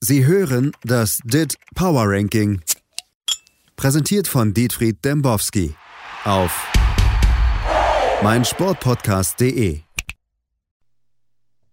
[0.00, 2.62] Sie hören das DIT Power Ranking.
[3.74, 5.74] Präsentiert von Dietfried Dembowski
[6.24, 6.52] auf
[8.22, 9.80] meinsportpodcast.de.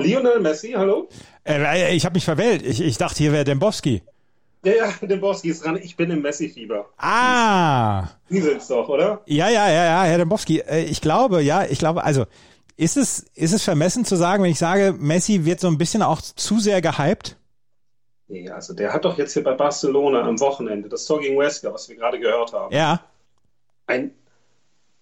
[0.00, 1.08] Lionel Messi, hallo?
[1.46, 2.62] Äh, ich habe mich verwählt.
[2.62, 4.02] Ich, ich dachte, hier wäre Dembowski.
[4.64, 5.76] Ja, ja, Dembowski ist dran.
[5.76, 6.90] Ich bin im Messi-Fieber.
[6.98, 8.08] Ah!
[8.28, 9.22] Sie sind's doch, oder?
[9.26, 10.58] Ja, ja, ja, ja, Herr Dembowski.
[10.60, 12.26] Äh, ich glaube, ja, ich glaube, also
[12.76, 16.02] ist es, ist es vermessen zu sagen, wenn ich sage, Messi wird so ein bisschen
[16.02, 17.36] auch zu sehr gehypt?
[18.28, 21.74] Nee, also der hat doch jetzt hier bei Barcelona am Wochenende das Tor gegen Wesker,
[21.74, 22.74] was wir gerade gehört haben.
[22.74, 23.02] Ja.
[23.86, 24.14] Ein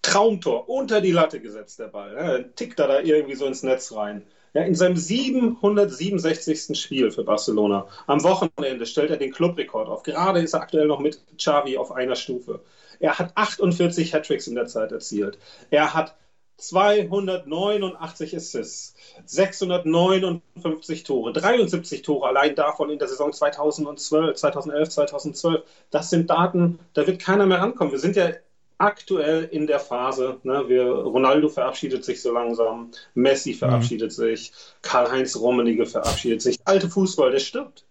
[0.02, 2.14] Traumtor unter die Latte gesetzt, der Ball.
[2.14, 4.22] Ja, dann tickt er da irgendwie so ins Netz rein.
[4.54, 6.78] Ja, in seinem 767.
[6.80, 10.02] Spiel für Barcelona am Wochenende stellt er den Clubrekord auf.
[10.02, 12.60] Gerade ist er aktuell noch mit Xavi auf einer Stufe.
[13.00, 15.38] Er hat 48 Hattricks in der Zeit erzielt.
[15.70, 16.16] Er hat
[16.58, 25.62] 289 Assists, 659 Tore, 73 Tore allein davon in der Saison 2012, 2011, 2012.
[25.90, 27.92] Das sind Daten, da wird keiner mehr rankommen.
[27.92, 28.32] Wir sind ja
[28.78, 34.22] aktuell in der Phase, ne, wir, Ronaldo verabschiedet sich so langsam, Messi verabschiedet mhm.
[34.22, 36.58] sich, Karl-Heinz Rummenigge verabschiedet sich.
[36.64, 37.84] Alte Fußball, der stirbt.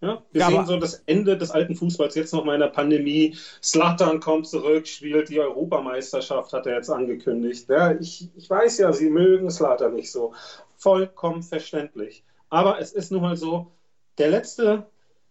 [0.00, 2.68] Ja, wir ja, sehen so das Ende des alten Fußballs jetzt noch mal in der
[2.68, 3.36] Pandemie.
[3.60, 7.68] Slatan kommt zurück, spielt die Europameisterschaft, hat er jetzt angekündigt.
[7.68, 10.34] Ja, ich, ich weiß ja, Sie mögen Slatan nicht so.
[10.76, 12.22] Vollkommen verständlich.
[12.48, 13.72] Aber es ist nun mal so,
[14.18, 14.86] der letzte,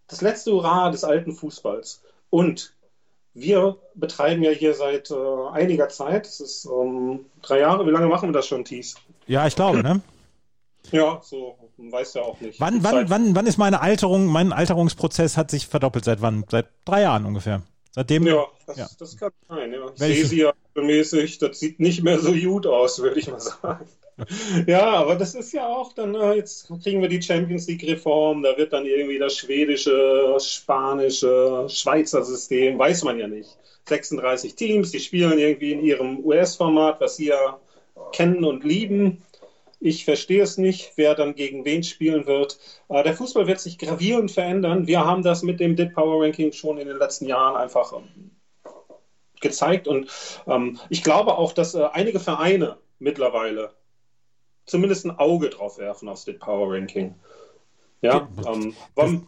[0.08, 2.04] das letzte Hurra des alten Fußballs.
[2.30, 2.76] Und
[3.40, 5.16] wir betreiben ja hier seit äh,
[5.52, 8.96] einiger Zeit, das ist ähm, drei Jahre, wie lange machen wir das schon, Thies?
[9.28, 10.02] Ja, ich glaube, ne?
[10.92, 12.60] Ja, so, weiß ja auch nicht.
[12.60, 16.06] Wann, wann, wann, wann ist meine Alterung, mein Alterungsprozess hat sich verdoppelt?
[16.06, 16.46] Seit wann?
[16.50, 17.62] Seit drei Jahren ungefähr.
[17.92, 18.26] Seitdem.
[18.26, 18.88] Ja, das, ja.
[18.98, 19.86] das kann sein, ja.
[19.94, 23.40] Ich sehe sie ja mäßig, das sieht nicht mehr so gut aus, würde ich mal
[23.40, 23.88] sagen.
[24.68, 28.58] ja, aber das ist ja auch dann, äh, jetzt kriegen wir die Champions League-Reform, da
[28.58, 33.58] wird dann irgendwie das schwedische, spanische, Schweizer System, weiß man ja nicht.
[33.88, 37.60] 36 Teams, die spielen irgendwie in ihrem US-Format, was sie ja
[38.12, 39.22] kennen und lieben.
[39.80, 42.58] Ich verstehe es nicht, wer dann gegen wen spielen wird.
[42.90, 44.88] Äh, der Fußball wird sich gravierend verändern.
[44.88, 48.32] Wir haben das mit dem DIT Power Ranking schon in den letzten Jahren einfach ähm,
[49.48, 49.88] gezeigt.
[49.88, 50.10] Und
[50.48, 53.72] ähm, ich glaube auch, dass äh, einige Vereine mittlerweile
[54.66, 57.16] zumindest ein Auge drauf werfen aufs DIT Power Ranking.
[58.02, 59.28] Ja, ähm, warum,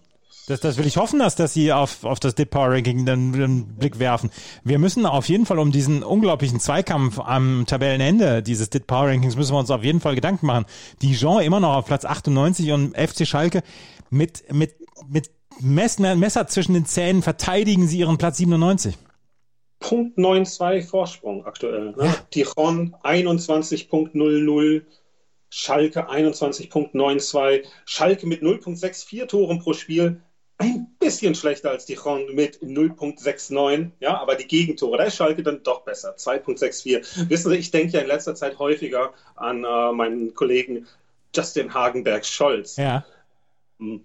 [0.49, 3.33] das, das will ich hoffen, dass, dass Sie auf, auf das Dip Power Ranking dann
[3.33, 4.31] einen Blick werfen.
[4.63, 9.35] Wir müssen auf jeden Fall um diesen unglaublichen Zweikampf am Tabellenende dieses Dip Power Rankings
[9.35, 10.65] müssen wir uns auf jeden Fall Gedanken machen.
[11.01, 13.61] Dijon immer noch auf Platz 98 und FC Schalke
[14.09, 14.75] mit, mit,
[15.07, 18.97] mit Messer zwischen den Zähnen verteidigen sie ihren Platz 97.
[19.79, 21.93] Punkt 92 Vorsprung aktuell.
[21.97, 22.05] Ne?
[22.05, 22.15] Ja.
[22.33, 24.83] Dijon 21.00
[25.49, 30.21] Schalke 21.92, Schalke mit 0.64 Toren pro Spiel,
[30.59, 35.41] ein bisschen schlechter als die Ron mit 0.69, ja, aber die Gegentore, da ist Schalke
[35.41, 37.29] dann doch besser, 2.64.
[37.29, 40.85] Wissen Sie, ich denke ja in letzter Zeit häufiger an äh, meinen Kollegen
[41.35, 42.75] Justin Hagenberg-Scholz.
[42.75, 43.05] Ja.
[43.79, 44.03] Hm.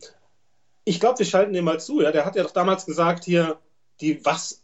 [0.85, 3.59] Ich glaube, wir schalten dem mal zu, ja, der hat ja doch damals gesagt hier,
[4.01, 4.64] die was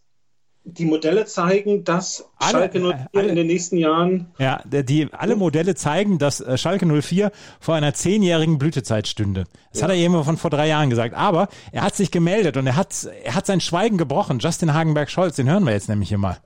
[0.73, 4.27] die Modelle zeigen, dass alle, Schalke 04 alle, in den nächsten Jahren.
[4.39, 9.45] Ja, die, alle Modelle zeigen, dass äh, Schalke 04 vor einer zehnjährigen Blütezeit stünde.
[9.73, 9.85] Das ja.
[9.85, 11.15] hat er eben von vor drei Jahren gesagt.
[11.15, 14.39] Aber er hat sich gemeldet und er hat, er hat sein Schweigen gebrochen.
[14.39, 16.39] Justin Hagenberg-Scholz, den hören wir jetzt nämlich hier mal.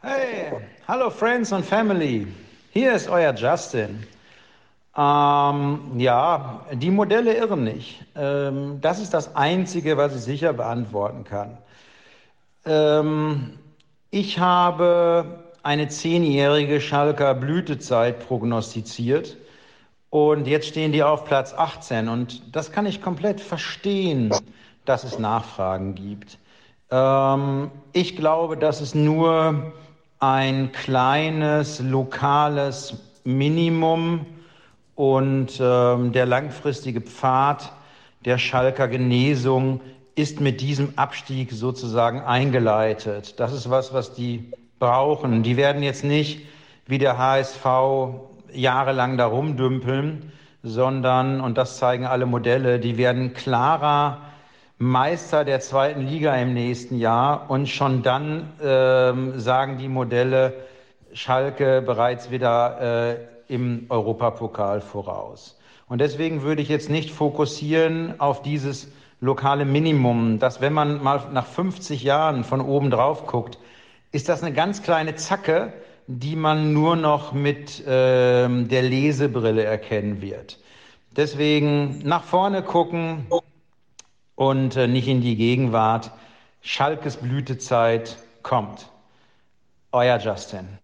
[0.00, 0.52] Hey,
[0.86, 2.26] hallo Friends und Family.
[2.70, 4.06] Hier ist euer Justin.
[4.96, 8.04] Ähm, ja, die Modelle irren nicht.
[8.16, 11.58] Ähm, das ist das Einzige, was ich sicher beantworten kann.
[12.68, 13.58] Ähm,
[14.10, 19.36] ich habe eine zehnjährige Schalker Blütezeit prognostiziert
[20.10, 24.32] und jetzt stehen die auf Platz 18 und das kann ich komplett verstehen,
[24.84, 26.38] dass es Nachfragen gibt.
[26.90, 29.72] Ähm, ich glaube, dass es nur
[30.20, 34.26] ein kleines lokales Minimum
[34.94, 37.72] und ähm, der langfristige Pfad
[38.24, 39.80] der Schalker Genesung
[40.18, 43.38] ist mit diesem Abstieg sozusagen eingeleitet.
[43.38, 44.50] Das ist was, was die
[44.80, 45.44] brauchen.
[45.44, 46.46] Die werden jetzt nicht
[46.86, 47.64] wie der HSV
[48.52, 50.32] jahrelang da rumdümpeln,
[50.62, 54.22] sondern, und das zeigen alle Modelle, die werden klarer
[54.78, 60.54] Meister der zweiten Liga im nächsten Jahr und schon dann ähm, sagen die Modelle,
[61.12, 63.16] Schalke bereits wieder äh,
[63.48, 65.58] im Europapokal voraus.
[65.88, 68.88] Und deswegen würde ich jetzt nicht fokussieren auf dieses
[69.20, 73.58] lokale Minimum, dass wenn man mal nach 50 Jahren von oben drauf guckt,
[74.12, 75.72] ist das eine ganz kleine Zacke,
[76.06, 80.58] die man nur noch mit ähm, der Lesebrille erkennen wird.
[81.16, 83.26] Deswegen nach vorne gucken
[84.36, 86.10] und äh, nicht in die Gegenwart.
[86.60, 88.88] Schalkes Blütezeit kommt.
[89.92, 90.78] Euer Justin.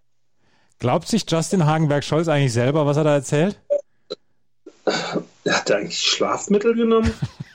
[0.78, 3.58] Glaubt sich Justin Hagenberg-Scholz eigentlich selber, was er da erzählt?
[5.44, 7.12] Er hat eigentlich Schlafmittel genommen.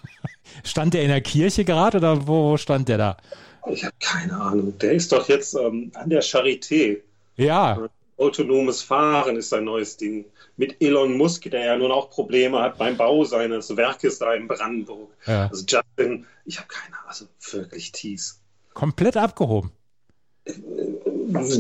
[0.64, 3.18] stand der in der Kirche gerade oder wo stand der da?
[3.72, 4.78] Ich habe keine Ahnung.
[4.80, 7.02] Der ist doch jetzt ähm, an der Charité.
[7.36, 7.90] Ja.
[8.18, 10.26] Autonomes Fahren ist sein neues Ding.
[10.58, 14.48] Mit Elon Musk, der ja nun auch Probleme hat beim Bau seines Werkes da in
[14.48, 15.10] Brandenburg.
[15.26, 15.48] Ja.
[15.48, 18.36] Also Justin, ich habe keine Ahnung, also wirklich tease.
[18.74, 19.72] Komplett abgehoben.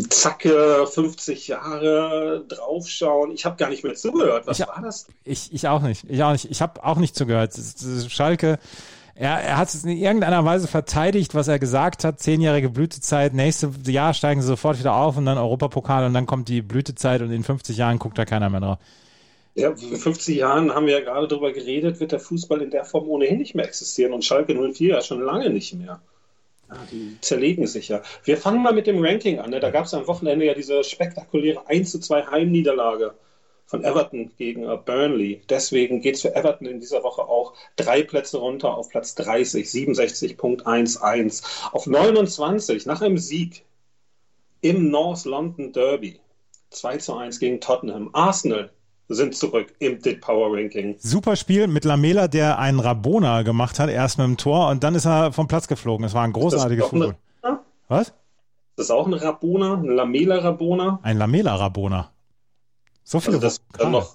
[0.09, 3.31] Zacke, 50 Jahre draufschauen.
[3.31, 4.47] Ich habe gar nicht mehr zugehört.
[4.47, 5.07] Was ich, war das?
[5.23, 6.05] Ich, ich auch nicht.
[6.09, 6.49] Ich auch nicht.
[6.49, 7.53] Ich habe auch nicht zugehört.
[8.07, 8.59] Schalke,
[9.15, 12.21] er, er hat es in irgendeiner Weise verteidigt, was er gesagt hat.
[12.21, 13.33] Zehnjährige Blütezeit.
[13.33, 17.21] Nächstes Jahr steigen sie sofort wieder auf und dann Europapokal und dann kommt die Blütezeit
[17.21, 18.77] und in 50 Jahren guckt da keiner mehr drauf.
[19.55, 22.85] Ja, in 50 Jahren haben wir ja gerade darüber geredet, wird der Fußball in der
[22.85, 25.99] Form ohnehin nicht mehr existieren und Schalke 04 ja schon lange nicht mehr.
[26.91, 28.01] Die zerlegen sich ja.
[28.23, 29.49] Wir fangen mal mit dem Ranking an.
[29.49, 29.59] Ne?
[29.59, 33.15] Da gab es am Wochenende ja diese spektakuläre 1 zu 2 Heimniederlage
[33.65, 35.41] von Everton gegen uh, Burnley.
[35.49, 39.67] Deswegen geht es für Everton in dieser Woche auch drei Plätze runter auf Platz 30,
[39.67, 41.43] 67.11.
[41.71, 43.63] Auf 29 nach einem Sieg
[44.61, 46.19] im North London Derby.
[46.71, 48.09] 2 zu 1 gegen Tottenham.
[48.13, 48.71] Arsenal
[49.09, 50.95] sind zurück im DIT Power Ranking.
[50.99, 54.95] Super Spiel mit Lamela, der einen Rabona gemacht hat, erst mit dem Tor und dann
[54.95, 56.05] ist er vom Platz geflogen.
[56.05, 57.17] Es war ein großartiges Fußball.
[57.87, 58.13] Was?
[58.75, 60.99] Das ist auch ein Rabona, ein Lamela Rabona.
[61.01, 62.11] Ein Lamela Rabona.
[63.03, 63.33] So viel.
[63.33, 64.13] Also das dann noch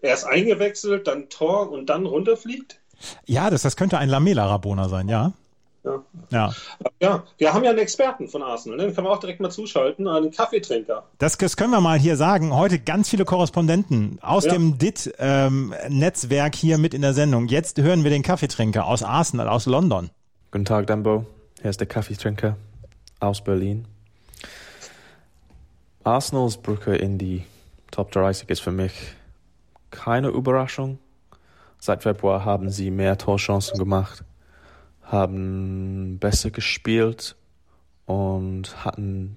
[0.00, 2.80] erst eingewechselt, dann Tor und dann runterfliegt?
[3.26, 5.32] Ja, das, das könnte ein Lamela Rabona sein, ja.
[5.84, 6.02] Ja.
[6.30, 6.54] Ja.
[7.00, 8.86] ja, wir haben ja einen Experten von Arsenal, ne?
[8.86, 11.04] den können wir auch direkt mal zuschalten, einen Kaffeetrinker.
[11.18, 12.54] Das, das können wir mal hier sagen.
[12.54, 14.52] Heute ganz viele Korrespondenten aus ja.
[14.52, 17.48] dem DIT-Netzwerk ähm, hier mit in der Sendung.
[17.48, 20.10] Jetzt hören wir den Kaffeetrinker aus Arsenal, aus London.
[20.50, 21.26] Guten Tag, Dambo.
[21.60, 22.56] Hier ist der Kaffeetrinker
[23.20, 23.86] aus Berlin.
[26.02, 27.44] Arsenals Brücke in die
[27.90, 28.92] Top 30 ist für mich
[29.90, 30.98] keine Überraschung.
[31.78, 34.24] Seit Februar haben sie mehr Torchancen gemacht
[35.04, 37.36] haben besser gespielt
[38.06, 39.36] und hatten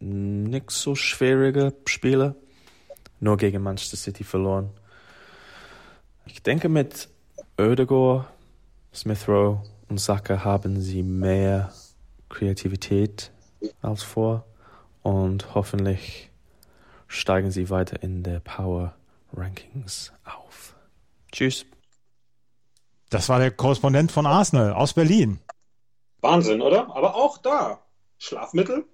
[0.00, 2.34] nicht so schwierige Spiele,
[3.20, 4.70] nur gegen Manchester City verloren.
[6.26, 7.08] Ich denke, mit
[7.58, 8.26] Odegaard,
[8.94, 11.72] Smith Rowe und Saka haben sie mehr
[12.28, 13.30] Kreativität
[13.80, 14.44] als vor
[15.02, 16.30] und hoffentlich
[17.06, 18.94] steigen sie weiter in der Power
[19.34, 20.74] Rankings auf.
[21.30, 21.66] Tschüss.
[23.12, 25.38] Das war der Korrespondent von Arsenal aus Berlin.
[26.22, 26.96] Wahnsinn, oder?
[26.96, 27.82] Aber auch da
[28.16, 28.86] Schlafmittel?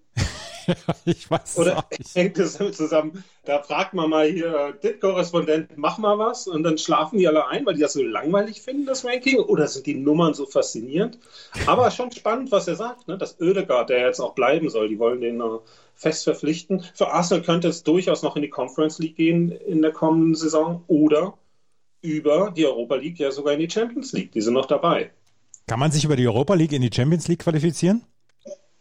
[1.04, 1.84] ich weiß Oder
[2.14, 3.22] hängt das zusammen?
[3.44, 7.46] Da fragt man mal hier, dit Korrespondent, mach mal was und dann schlafen die alle
[7.46, 9.38] ein, weil die das so langweilig finden, das Ranking?
[9.38, 11.20] Oder sind die Nummern so faszinierend?
[11.66, 13.18] Aber schon spannend, was er sagt, ne?
[13.18, 15.60] dass Oedegaard, der jetzt auch bleiben soll, die wollen den uh,
[15.94, 16.84] fest verpflichten.
[16.92, 20.82] Für Arsenal könnte es durchaus noch in die Conference League gehen in der kommenden Saison
[20.88, 21.38] oder
[22.00, 24.32] über die Europa League ja sogar in die Champions League.
[24.32, 25.10] Die sind noch dabei.
[25.66, 28.04] Kann man sich über die Europa League in die Champions League qualifizieren?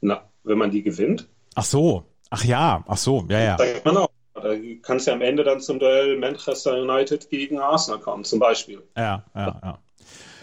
[0.01, 1.27] Na, wenn man die gewinnt.
[1.55, 2.03] Ach so.
[2.29, 3.55] Ach ja, ach so, ja, ja.
[3.57, 4.09] Da kann man auch.
[4.33, 8.39] Da kann es ja am Ende dann zum Duell Manchester United gegen Arsenal kommen, zum
[8.39, 8.83] Beispiel.
[8.95, 9.79] Ja, ja, ja.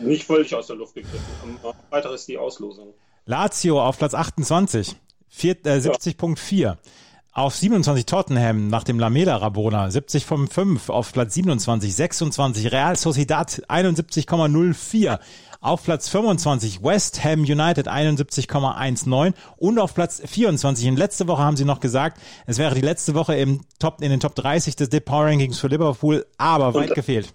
[0.01, 1.21] Nicht völlig aus der Luft gegriffen.
[1.91, 2.95] Weiter ist die Auslosung.
[3.27, 4.97] Lazio auf Platz 28,
[5.43, 6.57] äh, 70.4.
[6.57, 6.77] Ja.
[7.37, 12.95] Auf 27 Tottenham nach dem Lamela Rabona, 70 von 5 auf Platz 27, 26 Real
[12.95, 15.19] Sociedad 71,04.
[15.61, 20.87] Auf Platz 25 West Ham United 71,19 und auf Platz 24.
[20.87, 24.11] In letzte Woche haben sie noch gesagt, es wäre die letzte Woche im Top, in
[24.11, 27.35] den Top 30 des Deep Power Rankings für Liverpool, aber und weit da, gefehlt.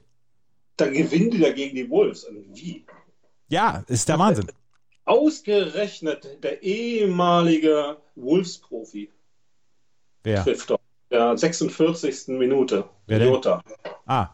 [0.77, 2.23] Da gewinnen die dagegen die Wolves.
[2.23, 2.85] Also wie?
[3.49, 4.47] Ja, ist der Wahnsinn.
[5.03, 9.09] Ausgerechnet der ehemalige Wolves-Profi
[10.23, 10.43] Wer?
[10.43, 10.79] trifft doch.
[11.11, 12.27] Der 46.
[12.27, 12.85] Minute.
[13.07, 13.63] Wer Jota.
[14.05, 14.29] Ah.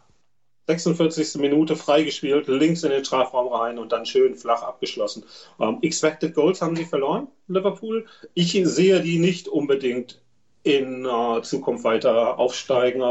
[0.67, 1.35] 46.
[1.35, 5.23] Minute freigespielt, links in den Strafraum rein und dann schön flach abgeschlossen.
[5.57, 8.07] Um, ähm, Expected Goals haben sie verloren, Liverpool.
[8.33, 10.21] Ich sehe die nicht unbedingt
[10.65, 13.03] in äh, Zukunft weiter aufsteigen.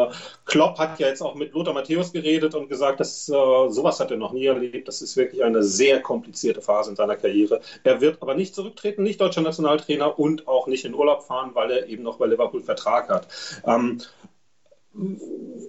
[0.44, 4.11] Klopp hat ja jetzt auch mit Lothar Matthäus geredet und gesagt, dass äh, sowas hat
[4.11, 4.88] er noch nie erlebt.
[4.88, 7.61] Das ist wirklich eine sehr komplizierte Phase in seiner Karriere.
[7.84, 11.70] Er wird aber nicht zurücktreten, nicht deutscher Nationaltrainer und auch nicht in Urlaub fahren, weil
[11.70, 13.28] er eben noch bei Liverpool Vertrag hat.
[13.64, 14.00] Ähm,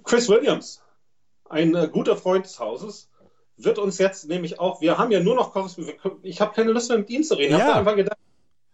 [0.02, 0.82] Chris Williams,
[1.48, 3.08] ein äh, guter Freund des Hauses,
[3.56, 6.88] wird uns jetzt nämlich auch, wir haben ja nur noch Korrespondenz, ich habe keine Lust
[6.88, 7.52] mehr mit ihm zu reden.
[7.52, 7.66] Ja.
[7.66, 8.18] habe einfach gedacht,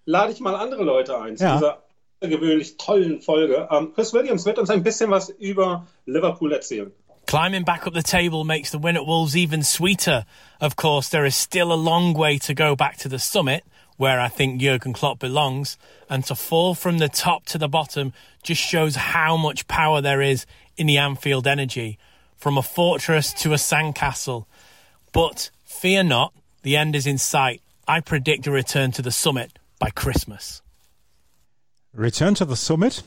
[0.07, 1.55] lade ich mal andere Leute ein zu Ja.
[1.57, 1.82] dieser
[2.23, 3.69] außergewöhnlich tollen Folge.
[3.71, 6.93] Ähm, Chris Williams wird uns ein bisschen was über Liverpool erzählen.
[7.27, 10.25] Climbing back up the table makes the win at Wolves even sweeter.
[10.61, 13.65] Of course, there is still a long way to go back to the summit,
[13.97, 15.79] where I think Jurgen Klopp belongs,
[16.11, 18.13] and to fall from the top to the bottom
[18.43, 21.99] just shows how much power there is in the Anfield energy.
[22.37, 24.47] From a fortress to a sandcastle.
[25.13, 27.63] But fear not, the end is in sight.
[27.87, 30.61] I predict a return to the summit by Christmas.
[31.97, 33.05] Return to the Summit?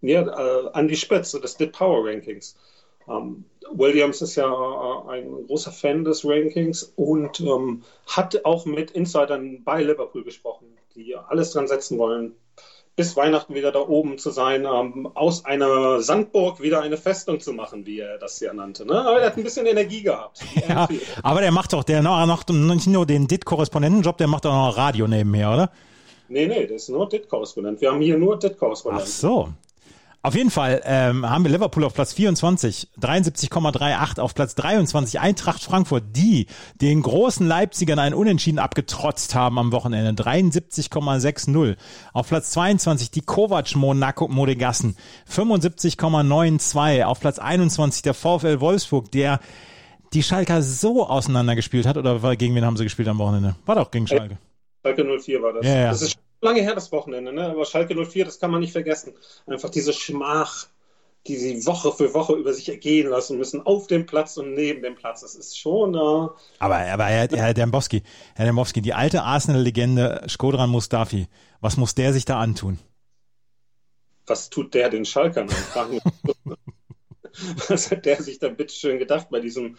[0.00, 2.56] Ja, äh, an die Spitze des Dit Power Rankings.
[3.08, 8.90] Ähm, Williams ist ja äh, ein großer Fan des Rankings und ähm, hat auch mit
[8.90, 12.34] Insidern bei Liverpool gesprochen, die alles dran setzen wollen,
[12.94, 17.52] bis Weihnachten wieder da oben zu sein, ähm, aus einer Sandburg wieder eine Festung zu
[17.52, 18.84] machen, wie er das ja nannte.
[18.84, 19.00] Ne?
[19.00, 20.44] Aber er hat ein bisschen Energie gehabt.
[20.68, 20.86] Ja,
[21.22, 25.06] aber der macht doch, der noch nicht nur den DIT-Korrespondentenjob, der macht auch noch Radio
[25.06, 25.70] nebenher, oder?
[26.28, 27.80] Nee, nee, das ist nur Dit-Korrespondent.
[27.80, 29.10] Wir haben hier nur Ach Dit-Korrespondenten.
[29.10, 29.48] so.
[30.20, 35.62] Auf jeden Fall ähm, haben wir Liverpool auf Platz 24, 73,38 auf Platz 23, Eintracht
[35.62, 36.48] Frankfurt, die
[36.80, 41.76] den großen Leipzigern einen Unentschieden abgetrotzt haben am Wochenende, 73,60.
[42.12, 44.96] Auf Platz 22 die Kovac Monaco Modegassen,
[45.32, 47.04] 75,92.
[47.04, 49.38] Auf Platz 21 der VfL Wolfsburg, der
[50.12, 53.54] die Schalker so auseinandergespielt hat, oder gegen wen haben sie gespielt am Wochenende?
[53.66, 54.36] War doch gegen Schalke.
[54.96, 55.66] Schalke 04 war das.
[55.66, 55.90] Ja, ja.
[55.90, 57.50] Das ist schon lange her, das Wochenende, ne?
[57.50, 59.12] aber Schalke 04, das kann man nicht vergessen.
[59.46, 60.66] Einfach diese Schmach,
[61.26, 64.82] die sie Woche für Woche über sich ergehen lassen müssen, auf dem Platz und neben
[64.82, 65.20] dem Platz.
[65.20, 68.02] Das ist schon, äh, Aber, aber Herr, Herr Dembowski,
[68.34, 71.28] Herr Dembowski, die alte Arsenal-Legende Skodran Mustafi,
[71.60, 72.78] was muss der sich da antun?
[74.28, 75.48] was tut der den Schalkern?
[75.74, 76.00] an?
[77.68, 79.76] Was hat der sich dann bitteschön gedacht bei diesem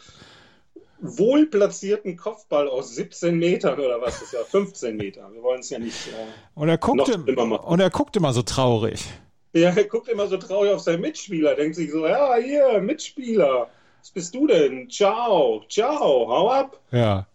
[1.01, 5.29] wohlplatzierten Kopfball aus 17 Metern oder was ist ja 15 Meter.
[5.31, 6.07] Wir wollen es ja nicht.
[6.07, 7.65] Äh, Und er schlimmer machen.
[7.65, 9.05] und er guckt immer so traurig.
[9.53, 13.67] Ja, er guckt immer so traurig auf seinen Mitspieler, denkt sich so, ja, hier, Mitspieler,
[13.99, 14.89] was bist du denn?
[14.89, 16.79] Ciao, ciao, hau ab.
[16.91, 17.25] Ja.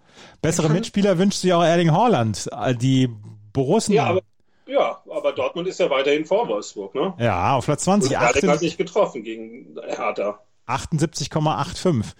[0.40, 3.08] Bessere Mitspieler wünscht sich auch Erling Haaland, äh, die
[3.52, 3.94] Borussen.
[3.94, 4.20] Ja, aber,
[4.66, 7.14] ja, aber Dortmund ist ja weiterhin vor Wolfsburg, ne?
[7.18, 10.38] Ja, auf Platz Und 20, der hat 78 gerade nicht getroffen gegen Hertha.
[10.68, 12.14] 78,85.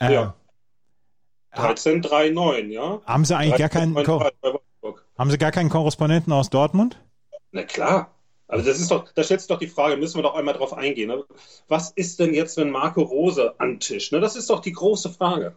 [0.00, 0.34] Äh, Ja.
[1.56, 3.00] 13-3-9, ja?
[3.06, 5.06] Haben sie eigentlich gar keinen, 13,93 Ko bei Wolfsburg.
[5.18, 7.00] haben sie gar keinen Korrespondenten aus Dortmund?
[7.52, 8.10] Na klar.
[8.46, 10.74] Also das ist doch, da stellt sich doch die Frage, müssen wir doch einmal drauf
[10.74, 11.08] eingehen.
[11.08, 11.24] Ne?
[11.68, 14.12] Was ist denn jetzt, wenn Marco Rose antischt?
[14.12, 14.20] Ne?
[14.20, 15.56] Das ist doch die große Frage.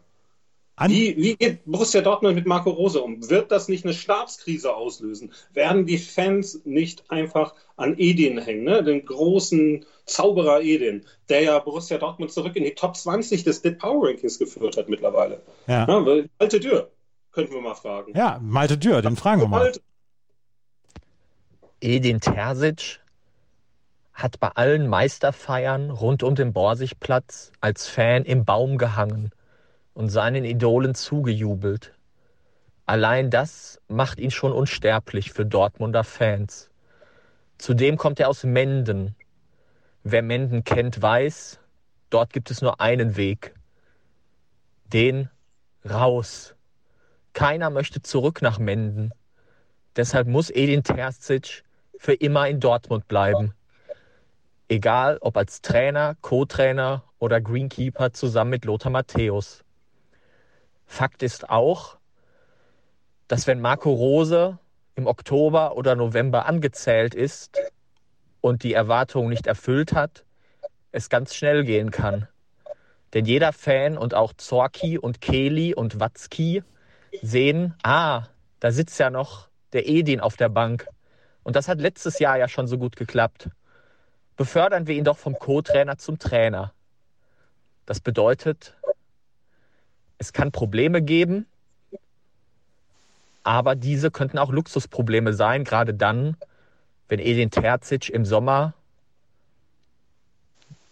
[0.80, 3.28] An Wie, wie geht Borussia Dortmund mit Marco Rose um?
[3.32, 5.34] Wird das nicht eine Stabskrise auslösen?
[5.52, 8.84] Werden die Fans nicht einfach an Edin hängen, ne?
[8.84, 13.80] den großen Zauberer Edin, der ja Borussia Dortmund zurück in die Top 20 des Dit
[13.80, 15.42] Power Rankings geführt hat mittlerweile?
[15.66, 15.88] ja.
[15.88, 16.92] Ja, alte Tür,
[17.32, 18.14] könnten wir mal fragen.
[18.16, 19.72] ja, Malte Dürr, den fragen wir mal.
[21.82, 23.00] Edin Terzic
[24.14, 29.32] hat bei allen Meisterfeiern rund um den Borsigplatz als Fan im Baum gehangen
[29.98, 31.92] und seinen Idolen zugejubelt.
[32.86, 36.70] Allein das macht ihn schon unsterblich für Dortmunder Fans.
[37.58, 39.16] Zudem kommt er aus Menden.
[40.04, 41.60] Wer Menden kennt, weiß,
[42.12, 43.56] dort gibt es nur einen Weg.
[44.86, 45.32] Den
[45.84, 46.54] raus.
[47.34, 49.12] Keiner möchte zurück nach Menden.
[49.96, 51.64] Deshalb muss Edin Terzic
[51.98, 53.56] für immer in Dortmund bleiben.
[54.68, 59.64] Egal ob als Trainer, Co-Trainer oder Greenkeeper zusammen mit Lothar Matthäus.
[60.88, 61.98] Fakt ist auch,
[63.28, 64.58] dass wenn Marco Rose
[64.96, 67.60] im Oktober oder November angezählt ist
[68.42, 70.26] und die Erwartungen nicht erfüllt hat,
[70.92, 72.28] es ganz schnell gehen kann.
[73.14, 76.64] Denn jeder Fan und auch Zorki und Keli und Watzki
[77.22, 78.24] sehen, ah,
[78.60, 80.88] da sitzt ja noch der Edin auf der Bank.
[81.44, 83.50] Und das hat letztes Jahr ja schon so gut geklappt.
[84.36, 86.74] Befördern wir ihn doch vom Co-Trainer zum Trainer.
[87.86, 88.77] Das bedeutet,
[90.18, 91.46] es kann Probleme geben,
[93.44, 96.36] aber diese könnten auch Luxusprobleme sein, gerade dann,
[97.08, 98.74] wenn Edin Terzic im Sommer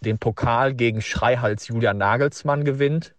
[0.00, 3.14] den Pokal gegen Schreihals Julian Nagelsmann gewinnt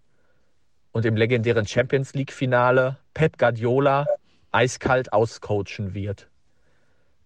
[0.92, 4.08] und im legendären Champions League-Finale Pep Guardiola
[4.52, 6.28] eiskalt auscoachen wird.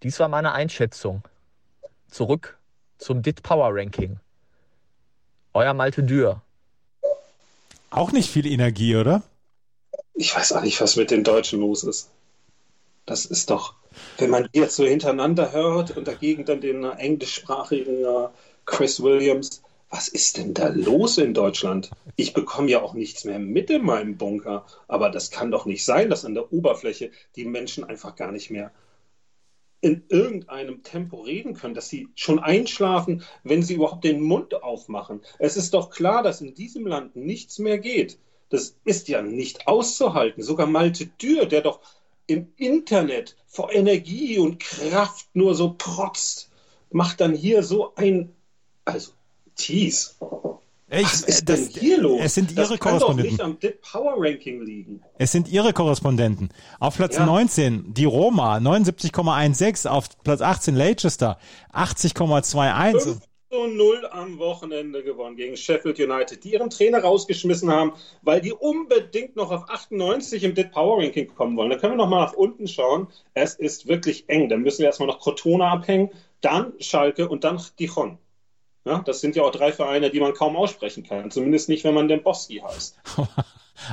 [0.04, 1.24] Dies war meine Einschätzung.
[2.08, 2.58] Zurück
[2.98, 4.20] zum DIT Power Ranking.
[5.54, 6.42] Euer Malte Dürr.
[7.92, 9.22] Auch nicht viel Energie, oder?
[10.14, 12.10] Ich weiß auch nicht, was mit den Deutschen los ist.
[13.06, 13.76] Das ist doch,
[14.18, 18.28] wenn man die jetzt so hintereinander hört und dagegen dann den englischsprachigen äh,
[18.66, 19.62] Chris Williams.
[19.90, 21.92] Was ist denn da los in Deutschland?
[22.16, 24.66] Ich bekomme ja auch nichts mehr mit in meinem Bunker.
[24.88, 28.52] Aber das kann doch nicht sein, dass an der Oberfläche die Menschen einfach gar nicht
[28.52, 28.72] mehr
[29.82, 35.22] in irgendeinem Tempo reden können, dass sie schon einschlafen, wenn sie überhaupt den Mund aufmachen.
[35.40, 38.20] Es ist doch klar, dass in diesem Land nichts mehr geht.
[38.50, 40.44] Das ist ja nicht auszuhalten.
[40.44, 41.80] Sogar Malte Dürr, der doch
[42.28, 46.52] im Internet vor Energie und Kraft nur so protzt,
[46.92, 48.34] macht dann hier so ein,
[48.86, 49.14] also
[49.56, 50.12] Tease.
[50.94, 52.20] Ich, Was ist das, denn hier los?
[52.22, 53.32] Es sind das ihre kann doch Korrespondenten.
[53.32, 55.02] nicht am Dip Power Ranking liegen.
[55.18, 56.50] Es sind ihre Korrespondenten.
[56.82, 57.26] Auf Platz Ja.
[57.26, 59.88] 19 die Roma, 79,16.
[59.88, 61.38] Auf Platz 18 Leicester,
[61.74, 63.00] 80,21.
[63.00, 63.22] 5
[63.52, 68.52] zu 0 am Wochenende gewonnen gegen Sheffield United, die ihren Trainer rausgeschmissen haben, weil die
[68.54, 71.70] unbedingt noch auf 98 im DIT Power Ranking kommen wollen.
[71.70, 73.08] Da können wir noch mal nach unten schauen.
[73.34, 74.50] Es ist wirklich eng.
[74.50, 76.10] Dann müssen wir erstmal noch Crotona abhängen,
[76.42, 78.18] dann Schalke und dann Dijon.
[78.86, 81.30] Ja, das sind ja auch drei Vereine, die man kaum aussprechen kann.
[81.30, 83.00] Zumindest nicht, wenn man Dembowski heißt.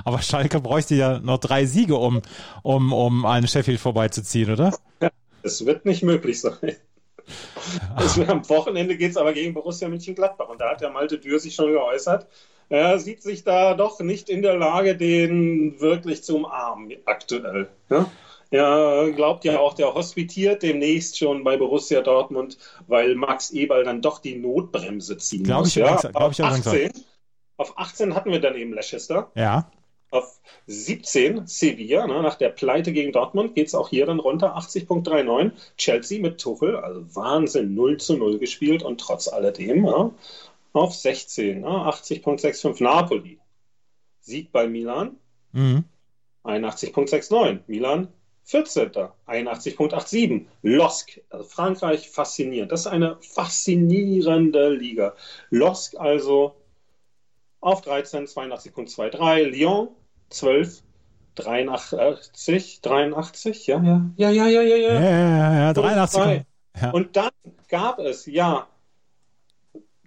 [0.05, 2.23] Aber Schalke bräuchte ja noch drei Siege, um,
[2.63, 4.77] um, um an Sheffield vorbeizuziehen, oder?
[5.43, 6.77] Es wird nicht möglich sein.
[7.99, 11.39] Es, am Wochenende geht es aber gegen Borussia Mönchengladbach und da hat der Malte Dürr
[11.39, 12.27] sich schon geäußert.
[12.71, 17.69] Er sieht sich da doch nicht in der Lage, den wirklich zu umarmen aktuell.
[17.89, 18.11] Ja?
[18.51, 24.01] Er glaubt ja auch, der hospitiert demnächst schon bei Borussia Dortmund, weil Max Eberl dann
[24.01, 25.69] doch die Notbremse ziehen Glaub muss.
[25.69, 25.87] ich ja?
[25.95, 26.73] übrigens- glaub ich auf, übrigens auch.
[26.73, 27.05] 18,
[27.59, 29.31] auf 18 hatten wir dann eben Leicester.
[29.35, 29.71] Ja.
[30.11, 34.57] Auf 17 Sevilla, ne, nach der Pleite gegen Dortmund geht es auch hier dann runter,
[34.57, 35.51] 80.39.
[35.77, 40.11] Chelsea mit Tuchel, also Wahnsinn, 0 zu 0 gespielt und trotz alledem ja,
[40.73, 43.39] auf 16, ne, 80.65 Napoli.
[44.21, 45.17] Sieg bei Milan,
[45.53, 45.85] Mhm.
[46.45, 47.61] 81.69.
[47.67, 48.09] Milan
[48.49, 49.11] 14.
[49.27, 50.47] 81.87.
[50.63, 52.73] Losk, also Frankreich faszinierend.
[52.73, 55.15] Das ist eine faszinierende Liga.
[55.51, 56.55] Losk also
[57.61, 59.43] auf 13, 82.23.
[59.51, 59.89] Lyon
[60.31, 60.83] 12,
[61.35, 65.01] 83, 83, ja, ja, ja, ja, ja, ja, Ja, ja.
[65.01, 66.23] ja, ja, ja 83.
[66.23, 66.47] Zwei.
[66.81, 66.91] Ja.
[66.91, 67.31] Und dann
[67.69, 68.67] gab es ja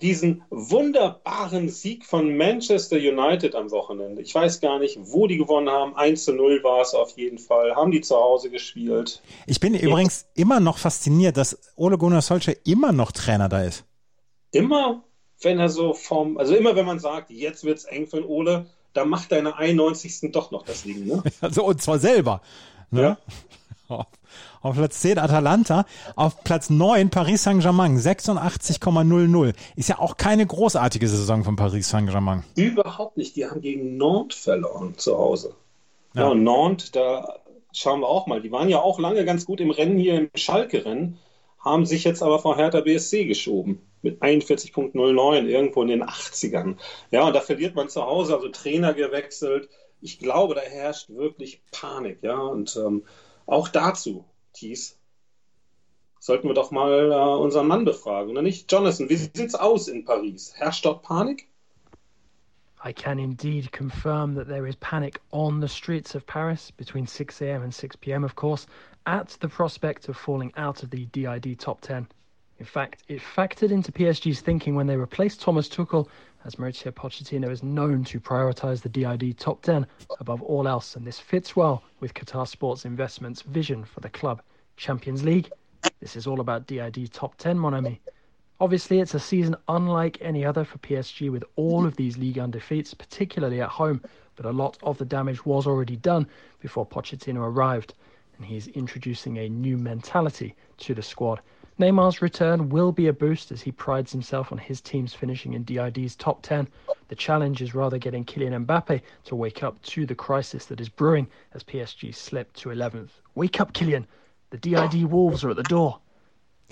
[0.01, 4.21] diesen wunderbaren Sieg von Manchester United am Wochenende.
[4.21, 5.95] Ich weiß gar nicht, wo die gewonnen haben.
[5.95, 7.75] 1 zu 0 war es auf jeden Fall.
[7.75, 9.21] Haben die zu Hause gespielt.
[9.45, 13.85] Ich bin übrigens immer noch fasziniert, dass Ole Gunnar Solskjaer immer noch Trainer da ist.
[14.51, 15.03] Immer,
[15.41, 18.65] wenn er so vom, also immer wenn man sagt, jetzt wird's eng für den Ole,
[18.93, 20.31] dann macht er in der 91.
[20.31, 21.23] doch noch das Ding, ne?
[21.41, 22.41] Also, und zwar selber.
[22.89, 23.17] Ne?
[23.91, 24.08] Auf,
[24.62, 29.54] auf Platz 10 Atalanta, auf Platz 9 Paris Saint-Germain, 86,00.
[29.75, 32.43] Ist ja auch keine großartige Saison von Paris Saint-Germain.
[32.56, 33.36] Überhaupt nicht.
[33.36, 35.56] Die haben gegen Nantes verloren zu Hause.
[36.13, 36.27] Ja, Ja.
[36.30, 37.39] und Nantes, da
[37.73, 38.41] schauen wir auch mal.
[38.41, 41.17] Die waren ja auch lange ganz gut im Rennen hier im Schalke-Rennen,
[41.60, 43.82] haben sich jetzt aber vor Hertha BSC geschoben.
[44.04, 46.77] Mit 41,09 irgendwo in den 80ern.
[47.12, 49.69] Ja, und da verliert man zu Hause, also Trainer gewechselt.
[50.01, 52.23] Ich glaube, da herrscht wirklich Panik.
[52.23, 53.04] Ja, und ähm,
[53.51, 54.97] auch dazu, Thies,
[56.19, 58.71] sollten wir doch mal äh, unseren Mann befragen, oder nicht?
[58.71, 60.53] Jonathan, wie sieht's aus in Paris?
[60.55, 61.47] Herrscht dort Panik?
[62.83, 67.41] I can indeed confirm that there is panic on the streets of Paris between 6
[67.41, 67.61] a.m.
[67.61, 68.65] and 6 p.m., of course,
[69.05, 72.07] at the prospect of falling out of the DID top 10.
[72.59, 76.07] In fact, it factored into PSG's thinking when they replaced Thomas Tuchel,
[76.45, 79.86] as Mauricio Pochettino is known to prioritise the DID top 10
[80.19, 84.41] above all else, and this fits well with Qatar Sports Investment's vision for the club.
[84.77, 85.51] Champions League,
[85.99, 88.01] this is all about DID top 10, mon ami.
[88.60, 92.93] Obviously, it's a season unlike any other for PSG with all of these league undefeats,
[92.93, 94.01] particularly at home.
[94.36, 96.27] But a lot of the damage was already done
[96.60, 97.93] before Pochettino arrived,
[98.38, 101.41] and he's introducing a new mentality to the squad.
[101.82, 105.63] Neymar's return will be a boost as he prides himself on his teams finishing in
[105.63, 106.67] DID's top 10.
[107.08, 110.89] The challenge is rather getting Kylian Mbappe to wake up to the crisis that is
[110.89, 113.10] brewing as PSG slip to 11th.
[113.34, 114.06] Wake up, Kylian!
[114.52, 115.98] The DID Wolves are at the door.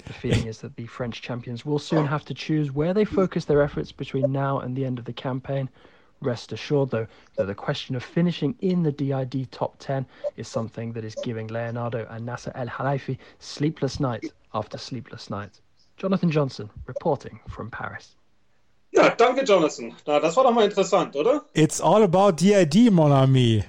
[0.06, 3.46] The feeling is that the French champions will soon have to choose where they focus
[3.46, 5.70] their efforts between now and the end of the campaign.
[6.22, 10.06] Rest assured, though, that the question of finishing in the DID top 10
[10.36, 15.62] is something that is giving Leonardo and Nasser El Khalifi sleepless night after sleepless night.
[15.98, 18.16] Jonathan Johnson reporting from Paris.
[18.92, 19.96] Ja, danke, Jonathan.
[20.08, 21.42] Na, das war doch mal interessant, oder?
[21.54, 23.64] It's all about DID, mon ami.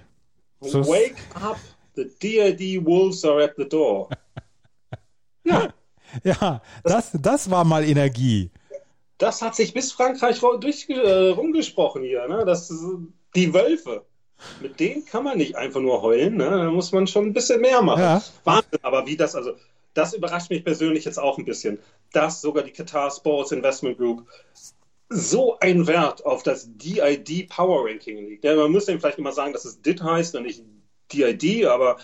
[0.62, 1.58] So- Wake up,
[1.94, 4.08] the DID Wolves are at the door.
[5.44, 5.72] Ja,
[6.24, 8.50] Ja, das, das war mal Energie.
[9.20, 12.26] Das hat sich bis Frankreich durch, äh, rumgesprochen hier.
[12.26, 12.44] Ne?
[12.44, 12.72] Das,
[13.34, 14.04] die Wölfe,
[14.60, 16.38] mit denen kann man nicht einfach nur heulen.
[16.38, 16.48] Ne?
[16.48, 18.00] Da muss man schon ein bisschen mehr machen.
[18.00, 18.22] Ja.
[18.44, 19.52] Wahnsinn, aber wie das, also
[19.92, 21.78] das überrascht mich persönlich jetzt auch ein bisschen,
[22.12, 24.26] dass sogar die Qatar Sports Investment Group
[25.10, 28.44] so einen Wert auf das DID Power Ranking legt.
[28.44, 30.62] Ja, man müsste ihm vielleicht immer sagen, dass es DIT heißt und nicht
[31.12, 31.98] DID, aber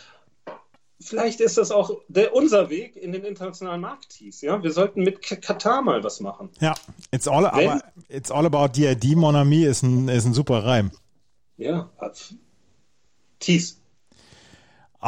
[1.01, 4.41] vielleicht ist das auch der, unser Weg in den internationalen Markt hieß.
[4.43, 4.63] Ja?
[4.63, 6.51] Wir sollten mit Katar mal was machen.
[6.61, 6.75] Ja,
[7.11, 10.65] it's all, Wenn, aber it's all about DID, Mon ami, ist ein, ist ein super
[10.65, 10.91] Reim.
[11.57, 11.91] Ja,
[13.39, 13.81] Thies.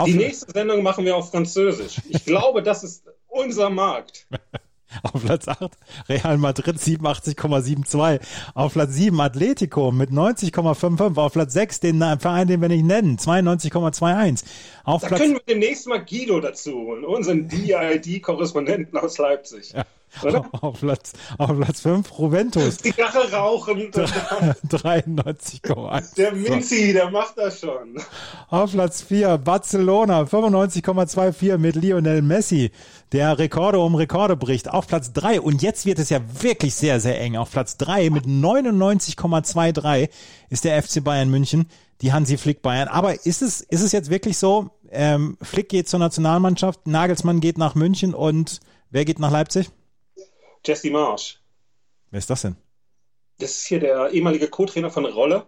[0.07, 2.01] Die nächste Sendung machen wir auf Französisch.
[2.09, 4.27] Ich glaube, das ist unser Markt.
[5.03, 5.71] Auf Platz 8
[6.09, 8.21] Real Madrid 87,72.
[8.55, 11.17] Auf Platz 7 Atletico mit 90,55.
[11.17, 14.45] Auf Platz 6 den Verein, den wir nicht nennen, 92,21.
[14.85, 19.73] Auf da Platz können wir demnächst mal Guido dazu holen, unseren DID-Korrespondenten aus Leipzig.
[19.73, 19.85] Ja.
[20.61, 22.79] Auf Platz, auf Platz 5 Juventus.
[22.79, 23.79] Zigarre rauchen.
[23.93, 26.15] 93,1.
[26.17, 28.01] Der Minzi, der macht das schon.
[28.49, 32.71] Auf Platz 4 Barcelona 95,24 mit Lionel Messi,
[33.13, 34.71] der Rekorde um Rekorde bricht.
[34.71, 37.37] Auf Platz 3 und jetzt wird es ja wirklich sehr, sehr eng.
[37.37, 40.09] Auf Platz 3 mit 99,23
[40.51, 41.67] ist der FC Bayern München,
[42.01, 42.89] die Hansi Flick Bayern.
[42.89, 47.59] Aber ist es, ist es jetzt wirklich so, ähm, Flick geht zur Nationalmannschaft, Nagelsmann geht
[47.59, 49.71] nach München und wer geht nach Leipzig?
[50.65, 51.41] Jesse Marsch.
[52.11, 52.57] Wer ist das denn?
[53.39, 55.47] Das ist hier der ehemalige Co-Trainer von Rolle,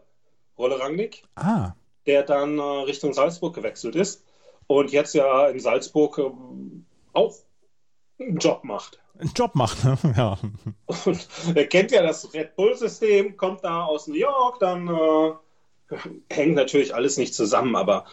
[0.57, 1.25] Rolle Rangnick.
[1.35, 1.73] Ah.
[2.07, 4.25] Der dann äh, Richtung Salzburg gewechselt ist
[4.67, 6.31] und jetzt ja in Salzburg äh,
[7.13, 7.35] auch
[8.19, 9.01] einen Job macht.
[9.19, 9.99] Einen Job macht, ne?
[10.17, 10.39] ja.
[10.87, 15.97] Und er kennt ja das Red Bull-System, kommt da aus New York, dann äh,
[16.31, 18.07] hängt natürlich alles nicht zusammen, aber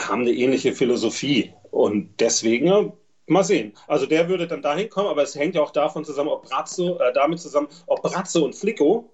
[0.00, 1.54] haben eine ähnliche Philosophie.
[1.70, 2.92] Und deswegen
[3.32, 3.74] Mal sehen.
[3.86, 6.98] Also der würde dann dahin kommen, aber es hängt ja auch davon zusammen, ob Brazzo,
[6.98, 9.12] äh, damit zusammen, ob Brazzo und Flicko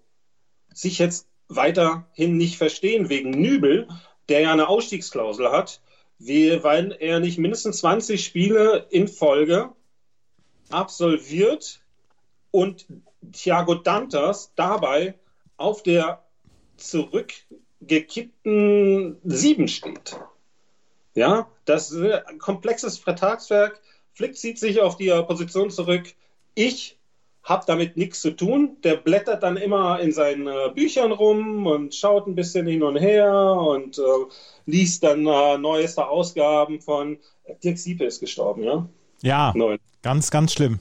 [0.73, 3.89] sich jetzt weiterhin nicht verstehen wegen Nübel,
[4.29, 5.81] der ja eine Ausstiegsklausel hat,
[6.19, 9.71] weil er nicht mindestens 20 Spiele in Folge
[10.69, 11.81] absolviert
[12.51, 12.87] und
[13.33, 15.15] Thiago Dantas dabei
[15.57, 16.23] auf der
[16.77, 20.21] zurückgekippten Sieben steht.
[21.15, 23.81] Ja, das ist ein komplexes Vertragswerk.
[24.19, 26.13] Flick zieht sich auf die Position zurück.
[26.57, 26.99] Ich
[27.45, 28.77] habe damit nichts zu tun.
[28.83, 32.97] Der blättert dann immer in seinen äh, Büchern rum und schaut ein bisschen hin und
[32.97, 34.03] her und äh,
[34.67, 37.19] liest dann äh, neueste Ausgaben von
[37.63, 38.89] Dirk Siepe ist gestorben, ja?
[39.23, 39.79] Ja, Neu.
[40.03, 40.81] ganz, ganz schlimm.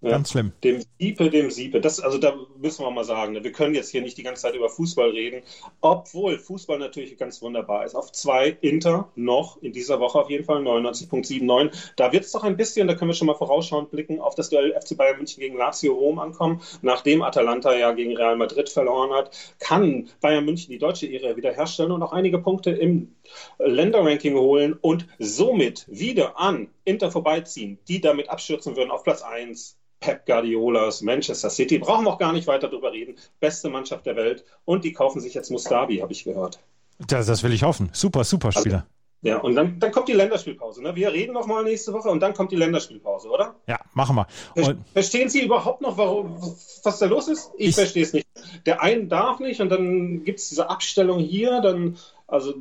[0.00, 0.52] Ja, Ganz schlimm.
[0.62, 1.80] Dem Siepe, dem Siepe.
[1.80, 4.42] Das, also da müssen wir mal sagen, ne, wir können jetzt hier nicht die ganze
[4.42, 5.42] Zeit über Fußball reden,
[5.80, 7.96] obwohl Fußball natürlich ganz wunderbar ist.
[7.96, 11.72] Auf zwei Inter noch in dieser Woche auf jeden Fall 99.79.
[11.96, 14.50] Da wird es doch ein bisschen, da können wir schon mal vorausschauend blicken, auf das
[14.50, 16.62] Duell FC Bayern München gegen Lazio Rom ankommen.
[16.80, 21.90] Nachdem Atalanta ja gegen Real Madrid verloren hat, kann Bayern München die deutsche Ehre wiederherstellen
[21.90, 23.16] und auch einige Punkte im
[23.58, 29.76] Länderranking holen und somit wieder an Inter vorbeiziehen, die damit abstürzen würden auf Platz 1
[30.00, 31.78] Pep Guardiolas Manchester City.
[31.78, 33.16] Brauchen wir auch gar nicht weiter drüber reden.
[33.40, 34.44] Beste Mannschaft der Welt.
[34.64, 36.60] Und die kaufen sich jetzt Mustavi, habe ich gehört.
[37.06, 37.90] Das, das will ich hoffen.
[37.92, 38.76] Super, super Spieler.
[38.76, 40.80] Also, ja, und dann, dann kommt die Länderspielpause.
[40.80, 40.94] Ne?
[40.94, 43.56] Wir reden nochmal nächste Woche und dann kommt die Länderspielpause, oder?
[43.66, 44.26] Ja, machen wir.
[44.54, 46.40] Und Verstehen Sie überhaupt noch, warum,
[46.84, 47.50] was da los ist?
[47.56, 48.28] Ich, ich verstehe es nicht.
[48.64, 51.96] Der eine darf nicht und dann gibt es diese Abstellung hier, dann,
[52.28, 52.54] also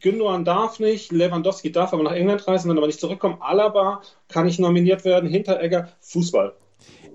[0.00, 3.38] Gündogan darf nicht, Lewandowski darf aber nach England reisen, dann aber nicht zurückkommen.
[3.40, 6.54] Alaba kann nicht nominiert werden, Hinteregger, Fußball.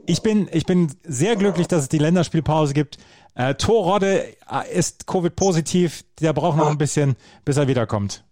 [0.05, 2.97] Ich bin, ich bin sehr glücklich, dass es die Länderspielpause gibt.
[3.35, 6.03] Äh, Torrodde äh, ist Covid-positiv.
[6.19, 8.23] Der braucht noch ein bisschen, bis er wiederkommt.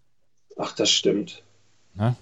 [0.56, 1.42] Ach, das stimmt.
[1.94, 2.16] Na?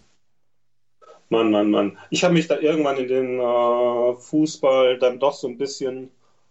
[1.28, 1.98] Mann, Mann, Mann.
[2.10, 6.10] Ich habe mich da irgendwann in den äh, Fußball dann doch so ein bisschen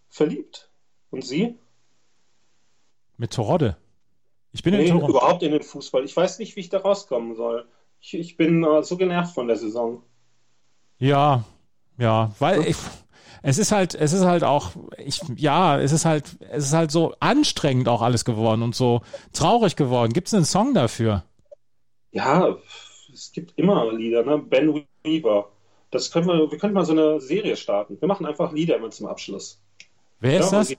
[0.09, 0.69] verliebt.
[1.09, 1.55] Und Sie?
[3.17, 3.77] Mit Torodde?
[4.51, 6.03] Ich bin nee, in überhaupt in den Fußball.
[6.03, 7.67] Ich weiß nicht, wie ich da rauskommen soll.
[7.99, 10.03] Ich, ich bin äh, so genervt von der Saison.
[10.99, 11.45] Ja,
[11.97, 12.77] ja, weil ich,
[13.43, 16.91] es ist halt, es ist halt auch, ich, ja, es ist halt, es ist halt
[16.91, 19.01] so anstrengend auch alles geworden und so
[19.33, 20.13] traurig geworden.
[20.13, 21.23] Gibt es einen Song dafür?
[22.11, 22.57] Ja,
[23.13, 24.37] es gibt immer Lieder, ne?
[24.37, 25.49] Ben Weaver.
[25.91, 27.99] Das können wir, wir können mal so eine Serie starten.
[27.99, 29.61] Wir machen einfach Lieder immer zum Abschluss.
[30.19, 30.75] Wer ist das?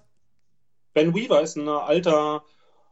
[0.95, 2.43] Ben Weaver ist ein alter,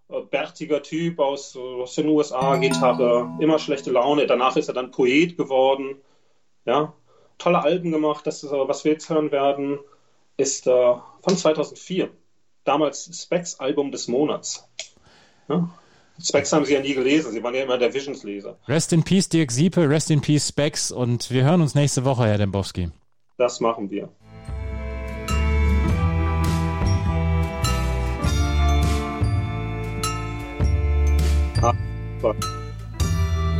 [0.08, 4.26] äh, bärtiger Typ aus, aus den USA, Gitarre, immer schlechte Laune.
[4.26, 5.96] Danach ist er dann Poet geworden.
[6.64, 6.94] Ja,
[7.38, 8.26] tolle Alben gemacht.
[8.26, 9.78] Das ist aber, was wir jetzt hören werden,
[10.36, 12.10] ist äh, von 2004.
[12.64, 14.68] Damals Specs Album des Monats.
[15.48, 15.68] Ja?
[16.20, 18.56] Specs haben Sie ja nie gelesen, Sie waren ja immer der Visions-Leser.
[18.66, 22.26] Rest in Peace, Dirk Siepe, Rest in Peace, Specs und wir hören uns nächste Woche,
[22.26, 22.90] Herr Dembowski.
[23.36, 24.08] Das machen wir.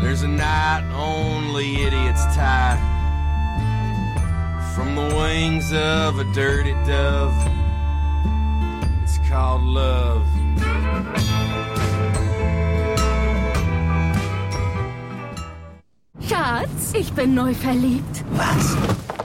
[0.01, 2.96] There's a knot only idiots tie
[4.77, 7.33] from the wings of a dirty dove.
[9.03, 10.23] It's called love.
[16.21, 18.25] Schatz, ich bin neu verliebt.
[18.33, 18.77] Was?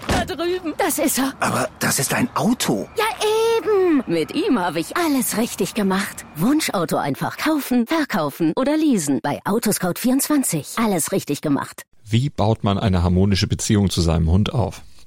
[0.08, 0.74] Da drüben.
[0.78, 1.34] Das ist er.
[1.42, 2.88] Aber das ist ein Auto.
[2.98, 3.06] Ja,
[3.58, 4.04] eben.
[4.08, 6.26] Mit ihm habe ich alles richtig gemacht.
[6.38, 9.20] Wunschauto einfach kaufen, verkaufen oder leasen.
[9.22, 10.82] Bei Autoscout24.
[10.82, 11.84] Alles richtig gemacht.
[12.06, 14.82] Wie baut man eine harmonische Beziehung zu seinem Hund auf?